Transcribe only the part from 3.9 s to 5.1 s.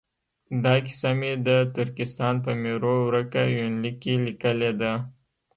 کې لیکلې ده.